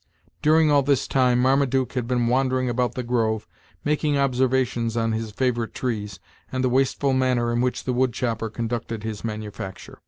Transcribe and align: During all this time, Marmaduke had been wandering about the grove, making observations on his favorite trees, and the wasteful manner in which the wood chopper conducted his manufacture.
During 0.41 0.71
all 0.71 0.81
this 0.81 1.07
time, 1.07 1.37
Marmaduke 1.37 1.93
had 1.93 2.07
been 2.07 2.25
wandering 2.25 2.67
about 2.69 2.95
the 2.95 3.03
grove, 3.03 3.47
making 3.85 4.17
observations 4.17 4.97
on 4.97 5.11
his 5.11 5.29
favorite 5.29 5.75
trees, 5.75 6.19
and 6.51 6.63
the 6.63 6.69
wasteful 6.69 7.13
manner 7.13 7.53
in 7.53 7.61
which 7.61 7.83
the 7.83 7.93
wood 7.93 8.11
chopper 8.11 8.49
conducted 8.49 9.03
his 9.03 9.23
manufacture. 9.23 9.99